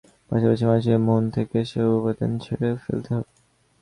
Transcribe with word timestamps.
পাশাপাশি, 0.29 0.63
মানুষের 0.65 0.97
মনন 0.99 1.25
থেকে 1.35 1.55
এসব 1.63 1.87
উপাদান 1.99 2.31
ঝেড়ে 2.43 2.69
ফেলতে 2.83 3.09
হবে। 3.15 3.29